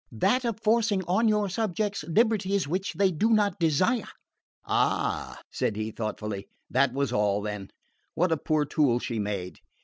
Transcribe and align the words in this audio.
"That 0.11 0.45
of 0.45 0.59
forcing 0.63 1.03
on 1.03 1.27
your 1.27 1.47
subjects 1.47 2.03
liberties 2.07 2.67
which 2.67 2.93
they 2.93 3.11
do 3.11 3.29
not 3.29 3.59
desire!" 3.59 4.07
"Ah," 4.65 5.39
said 5.51 5.75
he 5.75 5.91
thoughtfully. 5.91 6.47
That 6.71 6.91
was 6.91 7.13
all, 7.13 7.39
then. 7.43 7.69
What 8.15 8.31
a 8.31 8.37
poor 8.37 8.65
tool 8.65 8.97
she 8.97 9.19
made! 9.19 9.59